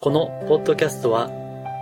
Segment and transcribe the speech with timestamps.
[0.00, 1.28] このポッドキャストは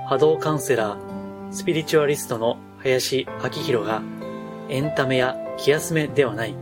[0.08, 4.00] 波動カウンセラー、スピリチュアリストの林明宏が
[4.70, 6.54] エンタメや気休めではない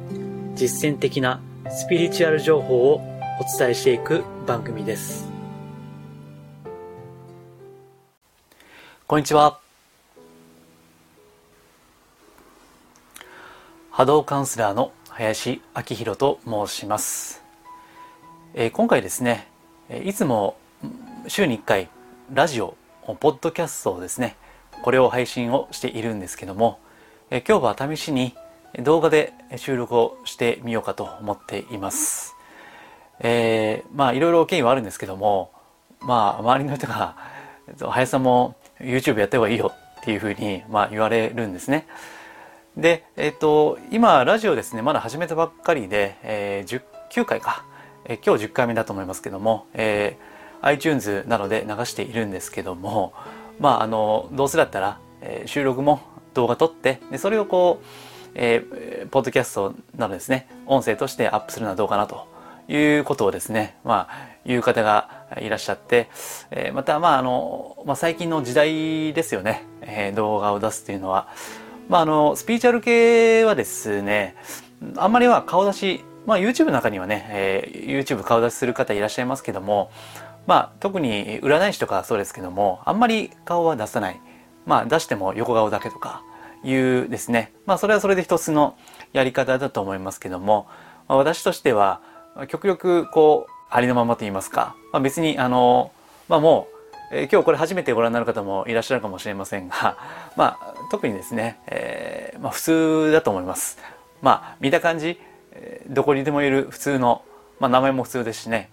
[0.56, 1.40] 実践的な
[1.70, 3.00] スピリチュアル情報をお
[3.56, 5.28] 伝えしていく番組です。
[9.06, 9.60] こんにちは。
[13.92, 17.44] 波動カウンセラーの林明宏と申します。
[18.54, 19.46] えー、今回ですね、
[20.02, 20.56] いつも
[21.26, 21.88] 週に1回
[22.32, 22.76] ラジオ、
[23.20, 24.36] ポッドキャストをですね、
[24.82, 26.80] これを配信をしているんですけども、
[27.30, 28.34] え今日は試しに
[28.82, 32.34] 動画で収録をしてみようかと思っています。
[33.20, 35.50] えー、まあいろいろ経緯はあるんですけども、
[36.00, 37.16] まあ周りの人が、
[37.78, 41.86] 林さんも YouTube やった方がいいよっていうふうに、まあ、言われるんですね。
[42.76, 47.64] で、えっ、ー、と、今ラジオですね、まだ始めたばっかりで、えー、9回か、
[48.04, 50.33] えー、今日10回目だと思いますけども、えー、
[50.64, 53.12] iTunes などで流しているんですけども、
[53.60, 56.00] まあ、あの、どうせだったら、えー、収録も
[56.32, 57.86] 動画撮って、でそれをこう、
[58.34, 62.26] えー、ポッドキャストなどですね、音声としてアップするのはどうかなと
[62.68, 66.08] いうことをですね、まあ、言う方がいらっしゃって、
[66.50, 71.28] えー、また、まあ、あの、まあ、最近の時代ですよね、えー、動画を出すというのは。
[71.88, 74.36] まあ、あの、スピーチャル系はですね、
[74.96, 79.90] あんまりは顔出し、まあ、YouTube の中にはね、えー、YouTube 顔出しする方いらっしゃいますけども、
[80.46, 84.20] まあ、特に占い師とかそうですけども、あんまり顔は出さない。
[84.66, 86.22] まあ、出しても横顔だけとか
[86.64, 88.76] いうですね、まあ、それはそれで一つの
[89.12, 90.66] やり方だと思いますけども、
[91.08, 92.00] まあ、私としては、
[92.48, 95.92] 極力こう、ありのままと言いますか、まあ、別にあの、
[96.28, 96.68] まあ、も
[97.12, 99.98] う、えー、今日これ初めてご覧になる方もいらっしゃるかもしれませんが、
[100.36, 103.78] まあ、特にですね、えー、まあ、普通だと思います。
[104.22, 105.20] まあ、見た感じ、
[105.88, 107.22] どこにでもいる普通の、
[107.60, 108.70] まあ、名前も普通ですしね、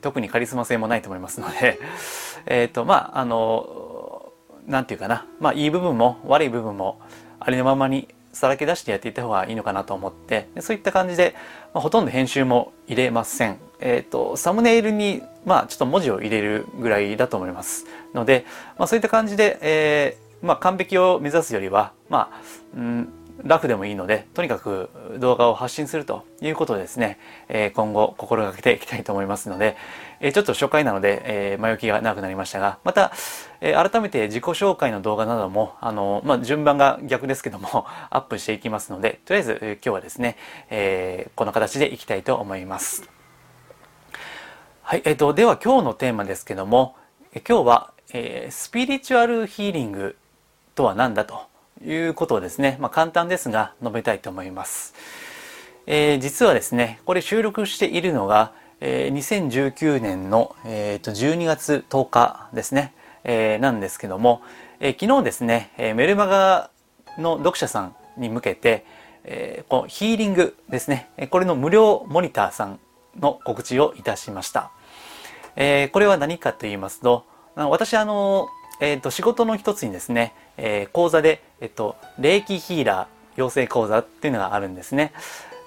[0.00, 1.78] 特にカリスマ性もないと思いますので、
[2.46, 4.32] えっ、と、まあ、あの、
[4.66, 7.00] なんていうかな、まあ、いい部分も悪い部分も
[7.40, 11.34] ありのままにさらけ出してやっていった方がいいのかなと思ってそういった感じで、
[11.74, 13.58] まあ、ほとんど編集も入れません。
[13.80, 18.44] えっ、ー、とサムネイルにまあちょっと文字を入れるぐらいだと思いますので、
[18.78, 22.40] まあ、そういった感じで、えー、まあ、完璧を目指すよりはまあ、
[22.76, 23.12] うん
[23.44, 27.18] ラフでもいいので、とにかく動画を発信するということでですね、
[27.48, 29.76] えー、今後心がけていきたいと思いますので、
[30.20, 33.12] えー、ちょっと初回なので、えー、前置きが長くなりましたが、また、
[33.60, 40.36] えー、改めて自己紹介の動画なども、あの、まあ、順番が逆ですけども、 アップしていきますので、とりあえず、えー、今日はですね、
[40.70, 43.08] えー、この形でいきたいと思います。
[44.82, 46.96] はい、えっ、と、では今日のテーマですけども、
[47.32, 50.16] え今日は、えー、スピリチュアルヒーリング
[50.74, 51.49] とは何だと
[51.84, 54.94] いうことをですね、まあ、簡単ですが述べたいと思います。
[55.86, 64.42] えー、実はですね、これ収録しているのが、えー、2019年の、えー、と12月10日ですね、えー、なんですけども、
[64.80, 66.70] えー、昨日ですね、えー、メルマガ
[67.18, 68.84] の読者さんに向けて、
[69.24, 72.78] えー、このヒーリングですね、これの無料モニターさん
[73.18, 74.70] の告知をいたしました。
[75.56, 77.26] えー、これは何かと言いますと、
[77.56, 78.48] 私あの、
[78.80, 85.12] えー、と仕事の一つにですね、えー、講座で、えっと、霊気ヒーラー養成講座っていうのがあるんですね。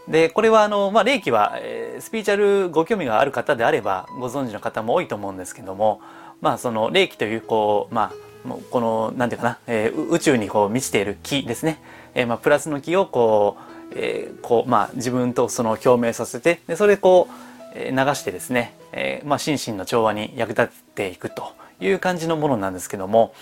[0.08, 6.02] で、これはあの、まあ、霊気は、えー、スピーチャルご興味がある方であればご存知の方も多いと思うんですけども、
[6.42, 11.80] まあ、その霊気という、こう、まあ、この、なんていうかな、えー、宇宙にこう満ちている気ですね。
[12.16, 13.58] えー、まあ、プラスの気をこ
[13.92, 17.82] う、えー、こう、まあ、自分とその共鳴させて、で、それこう、流
[18.16, 23.34] してですね、えー、まあ、心身の調和に役立っていくという感じのものなんですけども、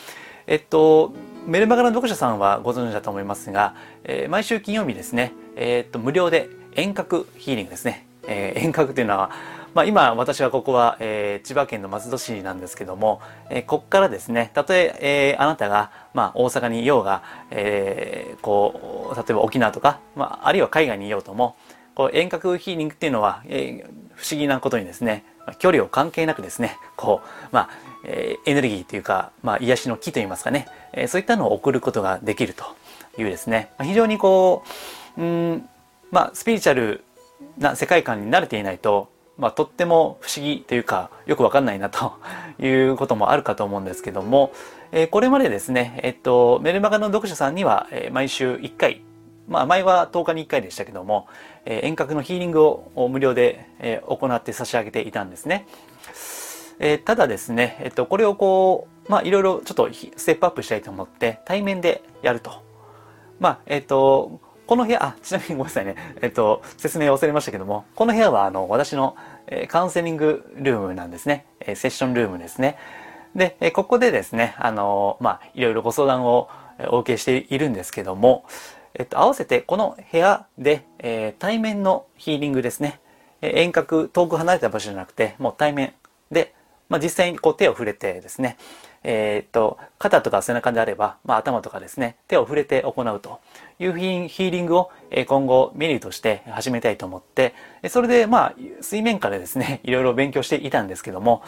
[0.47, 1.13] えっと、
[1.45, 8.05] メルマガの読者さんはご存知だと思いますが、えー、毎週金曜日ですね、えー、っと、無料で遠隔ヒーリングですね。
[8.27, 9.31] えー、遠隔というのは、
[9.73, 21.55] まあ、今私はここは、えー、千葉県の松戸市なんですけども、えー、ここからですね、たとええー、あなたが、まあ、大阪にいようが、えー、こう、例えば沖縄とか、まあ、あるいは海外にいようとも、
[21.95, 25.23] こう遠隔ヒーリングっていうのは、えー、不思議なことにですね、
[25.59, 27.69] 距離を関係なくですね、こう、まあ、
[28.03, 32.63] えー、エネルギーというか、まあ、癒しの木といいますかね、えー、そういったのを送ることができると
[33.17, 34.63] いうですね、非常にこ
[35.17, 35.69] う、うん、
[36.11, 37.03] まあ、スピリチュアル
[37.57, 42.13] な世界観に慣れていないと、まあ、とっても不思議というか、よくわかんないなと
[42.59, 44.51] いうこともあるかと思うんですけども、
[44.91, 49.01] えー、これまでですね、えっと、メルマガの読者さんには、えー、毎週1回、
[49.47, 51.27] まあ、前は10日に1回でしたけども、
[51.65, 55.67] えー、遠隔のヒーリングを無料で、えー、行って差し上げていたんですね。
[56.79, 62.63] えー、ただですね、えっと、これをこう、まあ、いろいろちょっとステップアップしたいと思って、対面でやると。
[63.39, 65.95] まあ、えっと、この部屋、あ、ちなみにごめんなさいね。
[66.21, 69.15] えっと、説明忘れましたけども、この部屋は、あの、私の、
[69.47, 71.45] え、カウンセリングルームなんですね。
[71.59, 72.77] え、セッションルームですね。
[73.35, 76.49] で、えここでですね、あのまあ、いろいろご相談を
[76.89, 78.45] お受けしているんですけども、
[78.93, 82.99] えっと、合わせてこの部屋で、えー、対面のヒーリングですね。
[83.41, 85.93] え遠隔、遠く離れた場所じゃなくて、もう対面
[86.31, 86.53] で、
[86.89, 88.57] まあ、実際にこう手を触れてですね、
[89.03, 93.39] えー、っと、肩とか背中であれば、まあ、頭とかですね、手を触れて行うと
[93.79, 94.91] いうヒーリングを
[95.27, 97.55] 今後メニューとして始めたいと思って、
[97.89, 101.41] それでまあ、水面下でですね、 いろいろ勉強していたんですけども、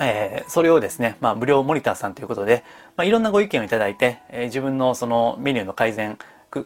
[0.00, 2.64] えー、それをですね、まあ、無料モニターさんということで、
[2.96, 6.18] まあ、いろんなご意見をいただいて、えー、自分のそのメニューの改善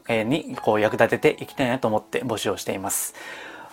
[0.08, 3.14] にこう役立てていきたいなと思って募集をしています。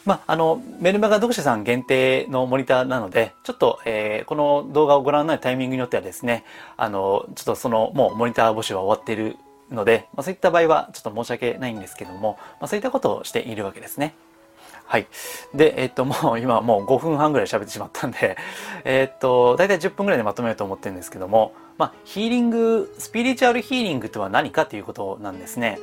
[0.05, 6.43] まあ、あの、メルマガ読者さん限定のモニターなので、ちょっと、えー、この動画をご覧になるタイミングによってはですね、
[6.75, 9.37] あの、ちょっとその、もうモニター募集は終わっている
[9.71, 14.15] ので、まあ、そういった場合はちょっと申し訳ないんですけども、まあ、そういったことをしているわけですね。
[14.85, 15.07] はい。
[15.53, 18.37] で、えっと、もう今もう5分半ぐらい喋ってしまったんで、
[18.85, 25.79] えっと、だいたい10分ぐらいでまとめようと思ってるんですけども、まあ、ヒーリング、スピリチュアルヒーリングとは何かということなんですね。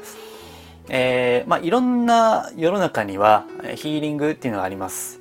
[0.88, 3.44] えー、まあ、いろんな世の中には
[3.76, 5.20] ヒーリングっていうのがあります。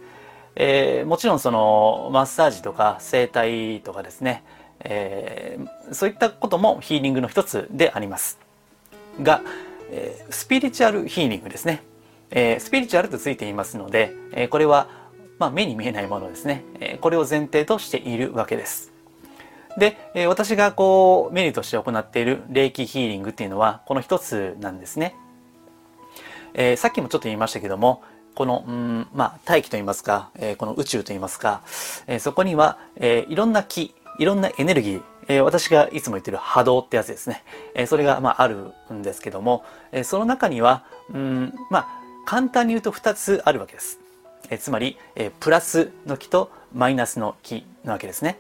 [0.55, 4.43] えー、もちろんそのマッサージとか整体とかですね、
[4.81, 8.39] えー、そういったこともヒーリングの一つであります。
[9.21, 9.41] が、
[9.91, 11.83] えー、スピリチュアルヒーリングですね。
[12.31, 14.89] えー、スピリチュアルとついていますので、えー、これは、
[15.39, 16.99] まあ、目に見えないものですね、えー。
[16.99, 18.91] これを前提としているわけです。
[19.77, 25.15] で、え、私がこうメニューとして行っている霊気ヒーリングっていうのはこの一つなんですね。
[26.53, 28.03] え、さっきもちょっと言いましたけども、
[28.35, 31.61] この、うん、まあ、大気と言いますか、え、この宇宙と言いますか、
[32.07, 37.43] え、そこには、えいろんな気、いろんなエネルギー、え私がいつも言ってる波動ってやつですね。
[37.75, 43.99] えそれが、まあ、あるんですけども、えその中には、うん、まあ、簡単に言うと2つあるわけです。
[44.49, 48.39] えつまり、えプラスの気とマイナスの気なわけですね。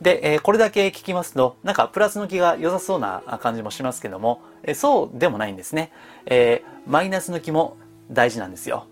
[0.00, 5.92] で、えー、これだけ聞きますと、なんかプラスの気が良さそうな感じもしますけども、えー、そうでもないんですね。
[6.26, 7.76] えー、マイナスの気も
[8.10, 8.86] 大事なんですよ。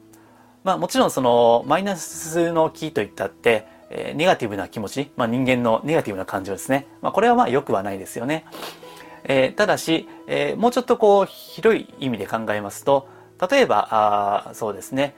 [0.64, 6.86] まあもちろんそのマイナスの気といったって、えネガティブな気持ち、まあ人間のネガティブな感情ですね。
[7.00, 8.44] まあこれはまあ良くはないですよね。
[9.24, 13.08] えただし、えもうちょっとこう広い意味で考えますと、
[13.50, 15.14] 例えば、あそうですね。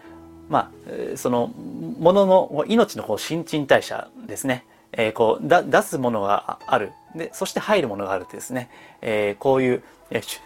[0.49, 4.65] まあ、その、ものの命のこう新陳代謝ですね。
[4.93, 6.93] えー、こうだ出すものがある。
[7.15, 8.71] でそして入るものがあるってですね、
[9.03, 9.83] えー、こういう、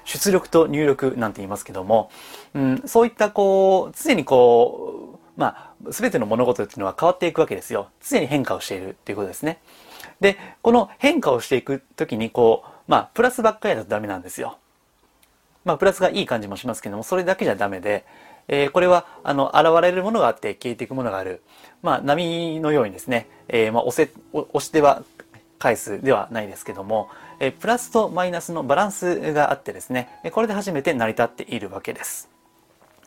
[0.04, 2.10] 出力と入力なんて言いますけども、
[2.52, 7.88] うん、そういったこう常にこうまあ全ての物事っていうのは変わっていくわけですよ。
[8.06, 9.60] 常に変化をしているっていうことですね。
[10.20, 14.58] でこの変化をしていく時にこうまあプラスばっかりだとダメなんですよ。
[15.64, 18.04] まあプラスがいい感じもしますけどもそれだけじゃダメで
[18.48, 21.42] えー、これは、あの、現れるものがあって消えていくものがある。
[21.82, 25.02] まあ、波のようにですね、えー、まあ、押せ、押しては
[25.58, 27.08] 返すではないですけども、
[27.40, 32.28] えー、プラスとマイナスのバランスがあってですね、これで初めて成り立っているわけです。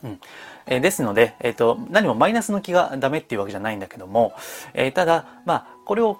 [0.02, 0.20] うん
[0.66, 4.32] えー、ですので、えっ、と、何もマイナスの気がダメっていうわけじゃないんだけども、
[4.74, 6.18] えー、ただ、まあ、これを、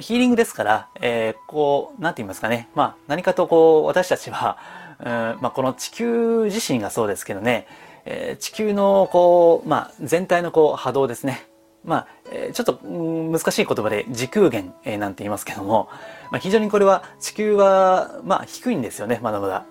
[0.00, 4.56] ヒーリングですから、えー、こう、なんて言いますかね、まあ、何かとこう、私たちは、
[5.00, 7.66] うんまあ、この地球自身がそうですけどね、
[8.04, 11.46] えー、地球のこう、まあ、全体のこう波動ですね。
[11.84, 15.88] まあ、えー、ちょっと、難しい言葉で時空源、えー、なんて言いますけども、
[16.30, 19.64] まあ、非常にこれは地球は、まあ、低いんですよね、まだまだ。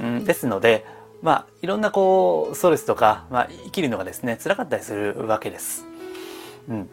[0.00, 0.86] うん、ですので、
[1.22, 5.84] まあ、いろんなこう、ストレスとか、まあ、生きるのがですね、辛かったりするわけです。
[6.68, 6.88] うん。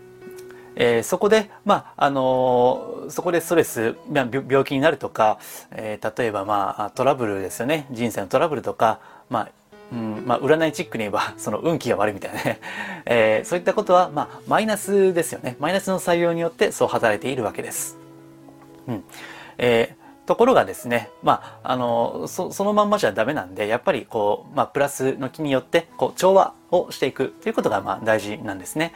[0.79, 5.39] えー、そこで、まあ、あのー、そこでストレス、病気になるとか、
[5.71, 7.87] えー、例えば、まあ、トラブルですよね。
[7.91, 9.49] 人生のトラブルとか、まあ、
[9.91, 12.59] うんまあ、占いチックに言えば、 その運気が悪いみたいなね、
[13.05, 15.55] えー、そういったことは、まあ、マイナスですよね。
[15.59, 17.97] マイナスの採用によってそう働いているわけです。
[18.87, 19.03] うん。
[19.57, 28.93] えー、ところがですね、まあ、あの、そ、そのまんまじゃダメなんで、やっぱりこう、まあ、プラスの気によって、こう、調和をしていくということが、まあ、大事なんですね。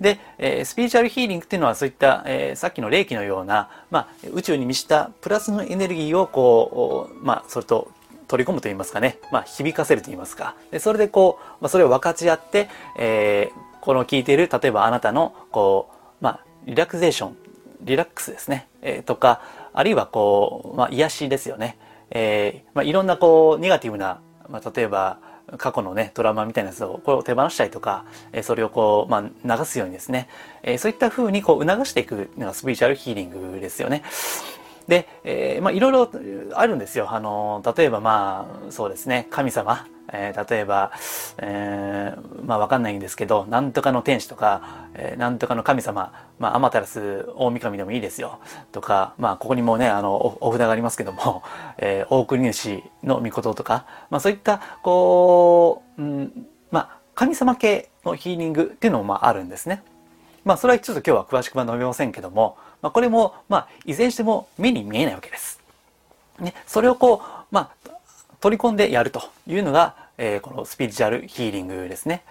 [0.00, 7.90] で、えー、スピリチュアルヒーリングっていうのはそういった、えー、さっきの霊気のような、まあ、宇宙に満ちたプラスのエネルギーをこう、まあ、それと
[8.28, 10.54] 取り込むと言いますかね、まあ、響かせると言いますか。
[10.70, 17.36] でそれでこう、まあ、それを分かち合って、えー、この聞いている、例えばあなたの、こう、まあ、リラクゼーション、
[17.82, 21.76] リラックスですね、えー、とか、あるいはこう、まあ、癒しですよね。
[22.10, 25.18] えー、まあ、いろんなこう、ネガティブな、まあ、例えば、
[25.58, 30.28] 過去のね、トラウマみたいなやつを、これを手放したりとか、え、それをこう、まあ、流すようにですね、
[30.62, 34.02] え、そういった風にこう、促していくのがスピリチュアルヒーリングですよね。
[34.88, 36.10] で、えー、まあいろいろ
[36.52, 37.12] あるんですよ。
[37.12, 40.92] あの、例えばまあ、そうですね、神様、えー、例えば、
[41.38, 48.38] えー、まあわかんないんですけど、なんとかの天使とか、えー、なんとかの神様、まあアマタラス大神でもいいですよ。
[48.72, 51.42] とか、まあここにもね、あのお、お札がありますけども、
[51.78, 59.82] えー、大国主の御事とか、まあそういった、こう、うん、まあ神様系のヒーリングっていうのもまああるんですね。
[60.44, 65.60] まあそれはちょっと今日は詳しくは述べませんけども、まあこれも、まあいずれにしても目に見えないわけです。
[66.38, 67.90] ね、それをこう、まあ
[68.40, 72.24] 取り込んでやるというのが、えー、このスピリチュアルヒーリングですね。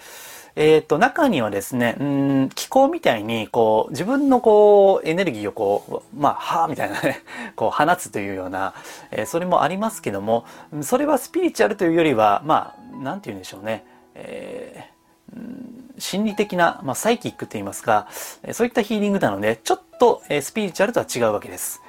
[0.55, 7.21] えっ、ー、と、中にはですね、うん、気候みたいに、こう、自分のこう、エネルギーをこう、まあ、はぁみたいなね、
[7.55, 8.73] こう、放つというような、
[9.11, 10.45] えー、それもありますけども、
[10.81, 18.07] それはスピリチュアルというよりは、まあ、なんて言うんでしょうね、えー、心理的な、まあ、サイキックと言いますか、
[18.51, 21.82] そういったヒーリングなので、ちょっと、えー、スピリチュアルとは違うわけです。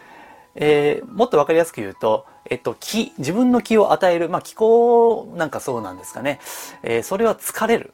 [0.56, 6.40] えー、もっとわかりやすく言うと、えっと、気、自分の気を与える、まあ、気候なんかそうなんですかね。
[6.82, 7.92] えー、それは疲れる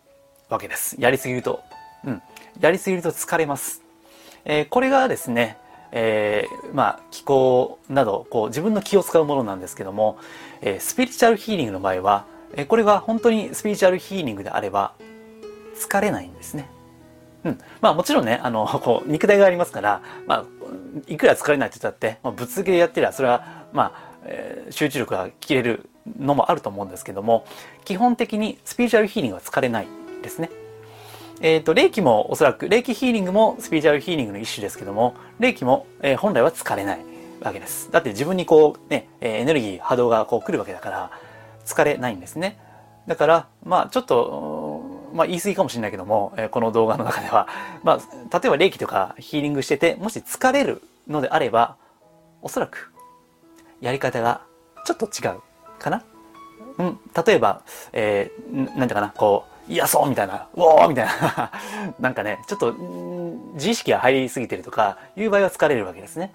[0.49, 0.97] わけです。
[0.99, 1.61] やりすぎると。
[2.05, 2.23] うん。
[2.61, 3.83] やりすぎると疲れます。
[4.45, 5.57] えー、これがですね、
[5.93, 10.19] えー、まあ、気候など、こう、自分の気を使うものなんですけども、
[10.61, 12.25] えー、スピリチュアルヒーリングの場合は、
[12.55, 14.95] えー、これが本当にスピリチュアルヒーリングであれば、
[15.77, 16.69] 疲れないんですね。
[17.45, 17.59] うん。
[17.81, 20.45] まあもちろんね、あの、 こう、肉体がありますから、まあ、
[21.07, 27.45] いくら疲れないって言ったって、まあ、ぶつけでやってりゃ、それは、まあ、えー、集中力が切れるのもあると思うんですけども、
[27.85, 29.87] 基本的にスピリチュアルヒーリングは疲れない
[30.23, 30.51] ですね。
[31.41, 37.01] えっ、ー、と、霊気もおそらく、霊気ヒーリングもスピリチュアルヒーリングの一種ですけども、霊気も、えー、本来は疲れない
[37.41, 37.91] わけです。
[37.91, 41.11] だって自分にこう、ね、エネルギー、波動がこう来るわけだから、
[41.65, 42.59] 疲れないんですね。
[43.07, 44.60] だから、まあちょっと、
[45.13, 47.49] まあ言い過ぎかもしれないけども、えー、この動画の中では、
[47.83, 51.77] まあ、例えば霊気とかヒーリングしてて、もし疲れるのであれば、
[52.43, 52.93] おそらく
[53.81, 54.43] やり方が
[54.87, 55.41] ちょっと違う
[55.79, 56.05] かな
[56.79, 57.63] うん、例えば、
[57.93, 61.53] えー、なんていうかな、こう、いや、そうみたいな、うおーみたいな
[62.01, 62.73] なんかね、ちょっと、
[63.55, 66.33] 自意識が入りすぎてるとか、いう場合は疲れるわけですね。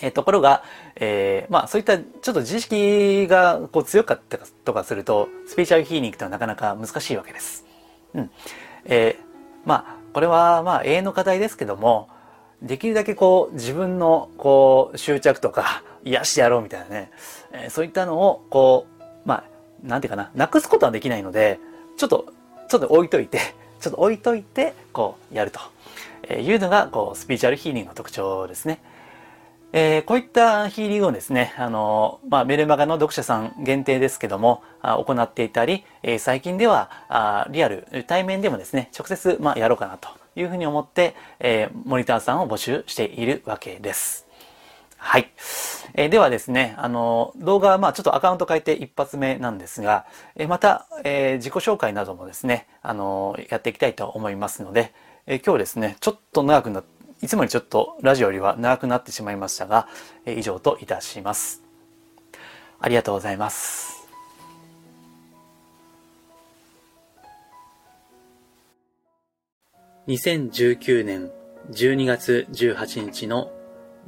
[0.00, 0.64] えー、ところが、
[0.96, 7.64] えー、まあそういったちょっと自意識がこう強かったとかすると、スピーチャルヒーリングってのはなかなか難しいわけです。
[8.14, 8.30] うん。
[8.84, 9.24] えー、
[9.64, 12.08] まあ、これはまあ永遠の課題ですけども、
[12.60, 17.10] できるだけこう自分のこう執着とか癒してやろうみたいなね、
[17.52, 19.44] えー、そういったのをこう、まあ、
[19.82, 21.58] なんていうかな、なくすことはできないので、
[21.96, 22.32] ちょっと、
[22.68, 23.38] ちょっと置いといて、
[23.80, 25.60] ちょっと置いといて、こうやると、
[26.28, 28.80] えいうのが、こう、スピーチュアルヒーリングの特徴ですね。
[29.74, 44.26] えー、こういったヒーリングをですね、あの、まあ、メルマガの読者さん限定ですけども、あ行っていたり、えー、最近ではあ、リアル、対面でもですね、直接、まあ、やろうかなというふうに思って、えー、モニターさんを募集しているわけです。
[44.98, 45.32] はい。
[45.94, 50.04] えー、ではですね、あの、動画はまあちょっとアカウント変えて一発目なんですが、
[50.36, 54.92] えー、また、えー、自己紹介などもですね、あの、やっていきたいと思いますので、
[55.26, 56.91] えー、今日ですね、ちょっと長くなって、
[57.22, 59.86] いつもよりちょっとラジオよりは長くなってしまいましたが、
[60.26, 61.62] 以上といたします。
[62.80, 64.08] ありがとうございます。
[70.08, 71.30] 2019年
[71.70, 73.52] 12月18日の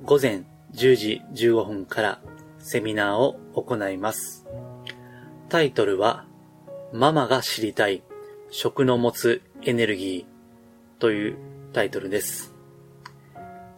[0.03, 0.43] 午前
[0.73, 2.21] 10時15分から
[2.59, 4.45] セミナーを行います。
[5.49, 6.25] タイトルは、
[6.93, 8.03] ママが知りたい
[8.51, 11.37] 食の持つエネルギーという
[11.73, 12.54] タイトルです。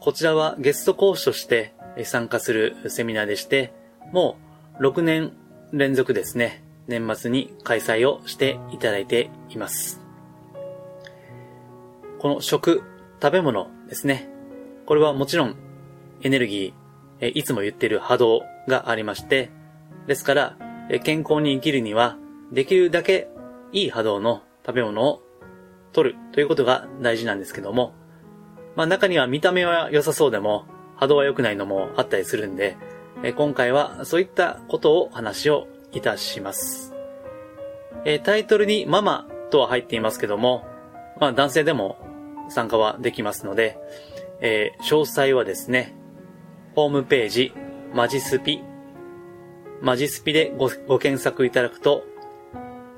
[0.06, 3.72] こちらはゲスト講師として参加するセミナーでして、
[4.12, 4.38] も
[4.78, 5.32] う6年
[5.72, 10.00] 連続ですね、年末に開催をしていただいています。
[12.20, 12.84] この食、
[13.20, 14.28] 食べ物ですね。
[14.86, 15.56] これはもちろん
[16.22, 19.50] エネルギー、いつも言ってる波動がありまして、
[20.06, 20.56] ですから、
[21.02, 22.16] 健康に生きるには、
[22.52, 23.26] できるだけ
[23.72, 25.22] いい波動の食べ物を
[25.92, 27.92] 取るということが大事なんですけども、
[28.76, 30.66] まあ中には見た目は良さそうでも、
[30.96, 32.76] 波動は良くないのもあったりするんで、
[33.22, 36.94] え今回はそういったことを話をいたします。
[38.04, 40.66] えタイトルにママとは入っていますけども、
[41.18, 41.96] まあ男性でも
[42.50, 43.78] 参加はできますので、
[44.40, 45.94] えー、詳細はですね、
[46.74, 47.52] ホームページ、
[47.94, 48.62] マジスピ、
[49.80, 52.04] マジスピでごご検索いただくと、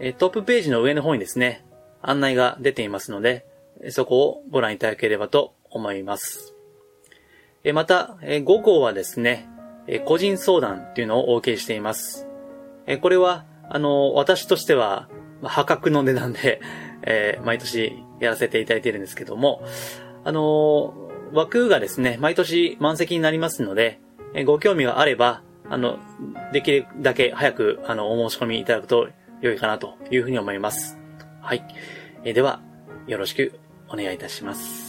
[0.01, 1.65] えトップページの上の方にですね、
[2.03, 3.47] 案内が出ていますので、
[3.91, 6.55] そこをご覧いただければと思います。
[7.65, 9.49] えまた、え5号はですね、
[9.87, 12.27] え個人相談っていうのをお受けしています。
[12.87, 15.09] えこれは、あの、私としては、
[15.43, 16.61] 破格の値段で、
[17.03, 19.63] え毎年やらせていただいているんですけども、
[20.25, 20.95] あの
[21.33, 24.01] 枠がですね、毎年満席になりますので、
[24.35, 25.99] えご興味があれば、あの、
[26.53, 29.09] できるだけ早く、あの、お申し込みいただくと
[29.41, 30.99] 良いかなというふうに思います。
[31.43, 31.65] はい。
[32.25, 32.61] えー、では、
[33.07, 33.59] よろしく
[33.89, 34.88] お願いいたします。